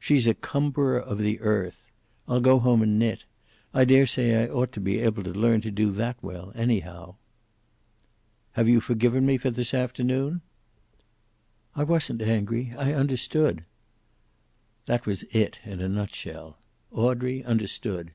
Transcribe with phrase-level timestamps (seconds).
[0.00, 1.90] She's a cumberer of the earth.
[2.26, 3.26] I'll go home and knit.
[3.74, 7.16] I daresay I ought to be able to learn to do that well, anyhow."
[8.52, 10.40] "Have you forgiven me for this afternoon?"
[11.74, 12.72] "I wasn't angry.
[12.78, 13.66] I understood."
[14.86, 16.56] That was it, in a nutshell.
[16.90, 18.12] Audrey understood.